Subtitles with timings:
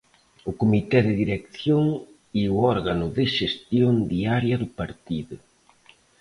[0.49, 1.83] O Comité de Dirección
[2.43, 5.35] é o órgano de xestión diaria do partido.